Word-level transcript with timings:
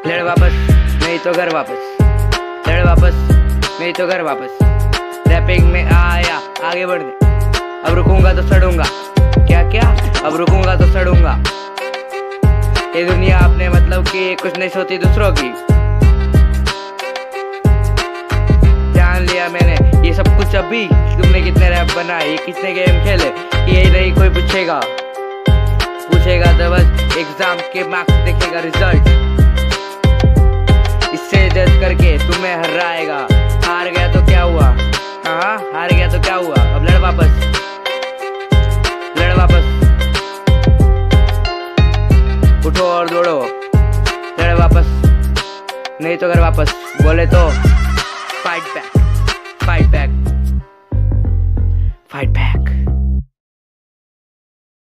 तो 0.00 0.08
घर 0.08 0.22
वापस। 0.24 1.96
लड़ 2.68 2.84
वापस, 2.84 3.14
नहीं 3.80 3.92
तो 3.92 4.06
घर 4.06 4.22
वापस। 4.22 4.58
रैपिंग 5.28 5.66
में 5.72 5.84
आया 5.84 6.36
आगे 6.64 6.86
बढ़ने 6.86 7.28
अब 7.84 7.94
रुकूँगा 7.96 8.32
तो 8.34 8.42
सड़ूँगा। 8.48 8.84
क्या 9.46 9.62
क्या 9.70 9.88
अब 10.24 10.36
रुकूँगा 10.36 10.76
तो 10.76 10.86
सड़ूँगा। 10.92 11.36
ये 12.96 13.04
दुनिया 13.04 13.38
अपने 13.38 13.68
मतलब 13.68 14.06
की, 14.08 14.34
कुछ 14.34 14.58
नहीं 14.58 14.68
सोती 14.68 14.98
दूसरों 14.98 15.30
की। 15.32 15.52
जान 18.94 19.26
लिया 19.26 19.48
मैंने, 19.48 19.76
ये 20.08 20.14
सब 20.14 20.36
कुछ 20.36 20.56
अभी। 20.56 20.86
तुमने 20.88 21.40
कितने 21.42 21.68
रैप 21.70 21.96
बनाए 21.96 22.36
कितने 22.46 22.72
गेम 22.74 23.04
खेले, 23.04 23.28
ये 23.72 23.90
नहीं 23.90 24.12
कोई 24.14 24.28
पूछेगा। 24.30 24.80
पूछेगा 26.08 26.52
तो 26.58 26.70
बस 26.70 27.16
एग्ज़ाम 27.18 27.58
के 27.72 27.88
मार्क्स 27.90 28.12
देखेगा 28.24 28.60
रिज़ल्ट 28.60 29.29
जज 31.50 31.70
करके 31.80 32.16
तुम्हें 32.18 32.54
हराएगा। 32.56 33.16
हार 33.64 33.90
गया 33.90 34.12
तो 34.12 34.20
क्या 34.26 34.42
हुआ? 34.42 34.66
हाँ 35.24 35.56
हार 35.72 35.92
गया 35.92 36.08
तो 36.08 36.20
क्या 36.22 36.34
हुआ? 36.34 36.54
अब 36.74 36.84
लड़ 36.84 36.98
वापस। 37.00 37.30
लड़ 39.18 39.32
वापस। 39.36 39.64
उठो 42.66 42.84
और 42.84 43.08
दौड़ो। 43.10 43.40
लड़ 44.40 44.54
वापस। 44.58 44.86
नहीं 46.02 46.16
तो 46.16 46.28
घर 46.28 46.40
वापस। 46.40 46.74
बोले 47.02 47.26
तो 47.26 47.48
fight 48.44 48.62
back 48.74 48.98
fight 49.64 49.86
back 49.86 50.10
fight 52.12 52.28
back 52.28 52.99